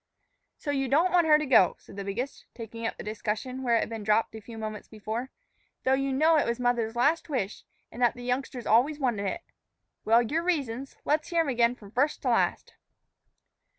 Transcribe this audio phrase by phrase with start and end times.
[0.57, 3.75] "So you don't want her to go," said the biggest, taking up the discussion where
[3.75, 5.29] it had been dropped a few moments before;
[5.83, 9.41] "though you know it was mother's last wish, an' that the youngster's always wanted it.
[10.03, 12.73] Well, your reasons; let's hear 'em again from first to last."